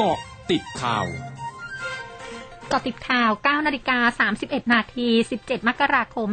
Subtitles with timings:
[0.00, 0.20] เกาะ
[0.50, 1.06] ติดข่าว
[2.68, 5.08] เกาะติดข่าว 9 นาฬิกา 31 นาที
[5.38, 6.28] 17 มกราคม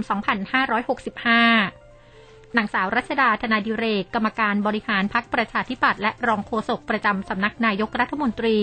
[1.72, 8.58] 2565 นางสาวรัชดาธนาดิเรก กรรมการบริหารพักประชาธิปัตย์และรองโฆษกประจำสำนักนายกรัฐมนตรี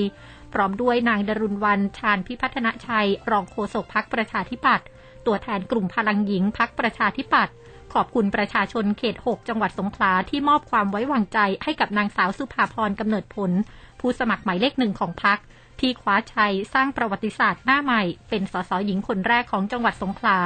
[0.52, 4.86] พร้อมด้วยนางดรุณวันชาญพิพัฒนชัย รองโฆษกพักประชาธิปัตย์
[5.26, 7.54] ตัวแทนกลุ่มพลังหญิงพักประชาธิปัตย์
[7.94, 13.50] ขอบคุณประชาชนเขต 6 จังหวัดสงขลาที่มอบความไว้วางใจให้กับนางสาวสุภาพรกำเนิดผล
[14.00, 15.38] ผู้สมัครหมายเลขหนึ่งของพัก
[15.80, 20.38] ที่คว้าชัยสร้างประวัติศาสตร์หน้าใหม่ เป็นสสหญิงคนแรกของจังหวัดสงขลา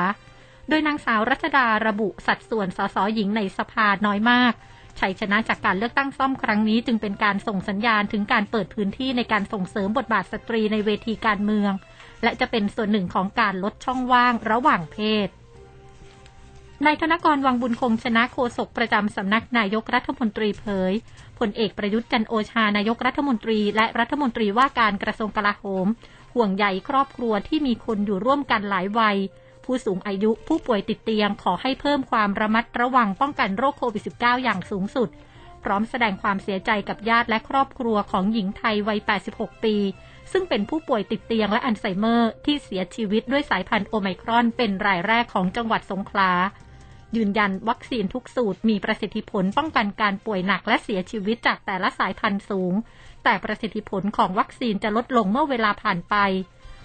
[0.69, 4.53] โดยนางสาวรัชดาระบุสัดส่วนสสหญิงในสภาน้อยมาก
[5.01, 11.73] ชัยชนะจากการเลือกตั้งซ่อมครั้งนี้จึงเป็นการส่งสัญญาณถึงการเปิดพื้นที่ในการส่งเสริมบทบาทสตรีในเวทีการเมือง
[12.23, 15.29] และจะเป็นส่วนหนึ่งของการลดช่องว่างระหว่างเพศ
[16.85, 20.93] นายธนกรวังบุญคงชนะโฆษกประจำสำนักนายกรัฐมนตรีเผย
[21.39, 25.87] พลเอกประยุทธ์จันโอชานายกรัฐมนตรี และรัฐมนตรีว่าการกระทรวงกลาโหม
[26.35, 29.17] ห่วงใยครอบครัวที่มีคนอยู่ร่วมกันหลายวัย
[29.65, 35.09] ผู้สูงอายุผู้ป่วยติดเตียงขอให้เพิ่มความระมัดระวังป้องกันโรคโควิด -19 อย่างสูงสุด
[35.65, 38.99] พร้อมแสดงความเสียใจกับญาติและครอบครัวของหญิงไทยวัย
[39.33, 39.77] 86 ปี
[40.33, 46.31] ซึ่งเป็นผู้ป่วยติดเตียงและอัลไซเมอร์ที่เสียชีวิตด้วยสายพันธุ์โอไมครอนเป็นรายแรกของจังหวัดสงขลา
[47.17, 52.75] ยืนยันวัคซีนทุกสูตรมีประสิทธิผลป้องกันการป่วยหนักและเสียชีวิตจากแต่ละสายพันธุ์สูง
[53.25, 56.17] แต่ประสิทธิผลของวัคซีนจะลดลงเมื่อเวลาผ่านไป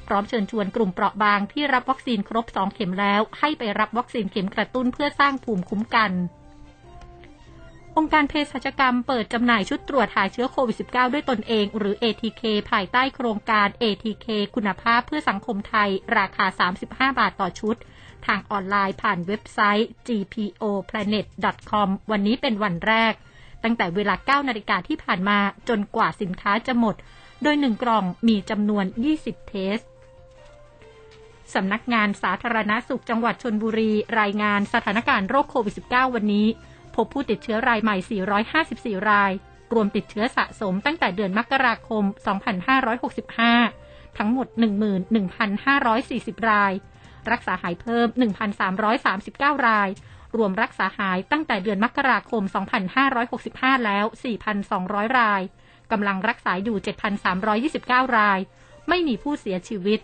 [0.07, 6.11] พร้อมเชิญชวนกลุ่มเปราะบางที่รับวัคซีนครบ 2 เข็มแล้ว ให้ไปรับวัคซีนเข็มกระตุ้นเพื่อสร้างภูมิคุ้มกัน
[7.97, 16.45] องค์การเภสัชกรรมเปิดจำหน่ายชุดตรวจหาเชื้อโควิด -19 ด้วยตนเอง หรือ ATK ภายใต้โครงการ ATK คุณภาพเพื่อสังคมไทย ราคา
[16.77, 17.75] 35 บาทต่อชุด
[18.27, 23.13] ทางออนไลน์ผ่านเว็บไซต์ gpoplanet.com วันนี้เป็นวันแรก
[23.63, 26.95] ตั้งแต่เวลา 9 นาฬิกาที่ผ่านมาจนกว่าสินค้าจะหมด
[27.43, 28.85] โดยหนึ่งกล่องมีจำนวน
[29.17, 29.79] 20 เทส
[31.53, 36.47] สำนักงานสาธารณาสุขจังหวัดชนบุรี รายงานสถานการณ์โรคโควิด -19 วันนี้
[36.95, 39.31] พบผู้ติดเชื้อรายใหม่ 454 ราย
[39.73, 42.03] รวมติดเชื้อสะสมตั้งแต่เดือนมกราคม
[43.29, 44.47] 2565 ทั้งหมด
[45.67, 46.73] 11,540 ราย
[47.31, 48.07] รักษาหายเพิ่ม
[48.87, 49.89] 1,339 ราย
[50.37, 52.43] รวมรักษาหายตั้งแต่เดือนมกราคม
[53.13, 54.05] 2565 แล้ว
[54.61, 55.41] 4,200 ราย
[55.91, 56.77] กำลังรักษาอยู่
[57.47, 58.39] 7,329 ราย
[58.89, 59.99] ไม่มีผู้เสียชีวิต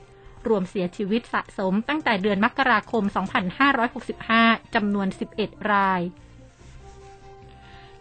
[0.47, 3.03] รวมเสียชีวิตสะสมตั้งแต่เดือนมกราคม
[3.89, 5.07] 2565 จำนวน
[5.37, 6.01] 11 ราย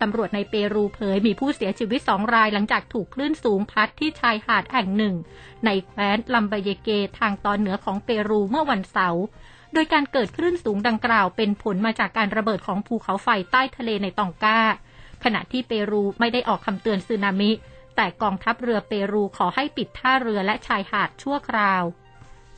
[0.02, 5.14] ตำรวจในเปรูเผยมีผู้เสียชีวิตสองรายหลังจากถูกคลื่นสูงพัดที่ชายหาดแห่งหนึ่ง
[5.64, 9.24] ในแคว้นลัมบเยเกทางตอนเหนือของเปรูเมื่อวันเสาร์
[9.74, 14.60] โดยการเกิดคลื่นสูงดังกล่าวเป็นผลมาจากการระเบิดของภูเขาไฟใต้ทะเลในตองกา
[15.24, 17.50] ขณะที่เปรูไม่ได้ออกคำเตือนสึนามิ
[17.96, 21.84] แต่กองทัพเรือเปรูขอให้ปิดท่าเรือและชายหาดชั่วคราว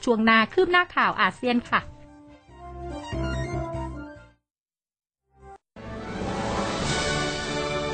[0.05, 1.81] ช่วงนาคืบหน้าข่าวอาเซียนค่ะ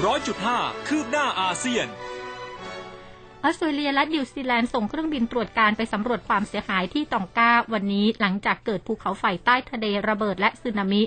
[0.05, 1.87] ร้อยจุดห้าคืบหน้าอาเซียน
[3.45, 11.03] ออสเตรเลียและนิวซีแลนด์ส่งเครื่องบินตรวจการไปสำรวจความเสียหายที่ตองกาวันนี้หลังจากเกิดภูเขาไฟใต้ทะเลระเบิดและสึนามิ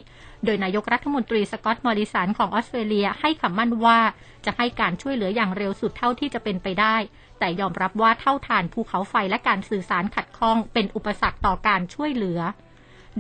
[0.46, 4.00] โดยนายกรัฐมนตรีสกอตต์มอริสันของออสเตรเลียให้คำมั่นว่า
[4.46, 6.96] จะให้การช่วยเหลืออย่างเร็วสุดเท่าที่จะเป็นไปได้
[7.40, 12.40] แต่ยอมรับว่าเถ้าถ่านภูเขาไฟและการสื่อสารขัดข้องเป็นอุปสรรคต่อการช่วยเหลือ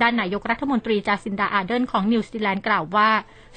[0.01, 3.09] ด้านนายกรัฐมนตรีจาซินดาอาร์เดิร์นของนิวซีแลนด์กล่าวว่า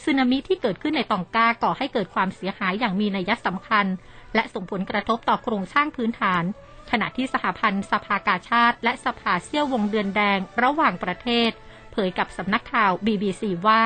[0.02, 3.86] สึนามิที่เกิดขึ้นในตองกาก่อให้เกิดความเสียหายอย่างมีนัยสำคัญ
[4.34, 6.44] และส่งผลกระทบต่อโครงสร้างพื้นฐาน
[6.90, 11.50] ขณะที่สหพันธ์สภากาชาติ และสภาเซี่ยววงเดือนแดงระหว่างประเทศ
[11.92, 13.80] เผยกับสำนักข่าว BBC ว่า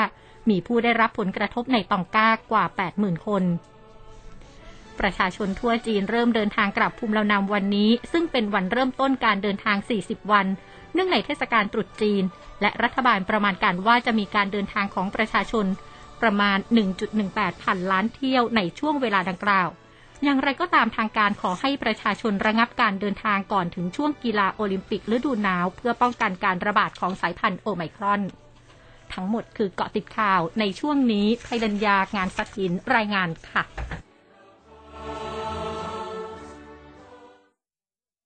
[0.51, 2.65] มีผู้ได้รับผลกระทบในตองกากว่า
[2.97, 3.45] 80,000 คน
[5.01, 10.47] ประชาชนทั่วจีนเริ่มเดินทางกลับภูมิลำเนาวันนี้ ซึ่งเป็นวันเริ่มต้นการเดินทาง 40 วัน
[10.95, 12.25] เนื่องในเทศกาลตรุษจีน
[12.63, 15.67] และรัฐบาลประมาณการว่าจะมีการเดินทางของประชาชน
[16.23, 16.59] ประมาณ
[17.11, 19.69] 1.18 พันล้านเที่ยวในช่วงเวลาดังกล่าว
[20.25, 28.23] อย่างไรก็ตามทางการขอให้ประชาชนระงับการเดินทางก่อนถึงช่วงกีฬาโอลิมปิกฤดูหนาว เพื่อป้องกันการระบาดของสายพันธุ์โอไมครอน
[29.13, 33.65] ทั้งหมดคือเกาะติดข่าวในช่วงนี้ภัยรัญญางานสกินรายงานค่ะ